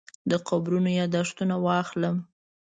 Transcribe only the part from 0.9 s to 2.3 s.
یاداښتونه واخلم.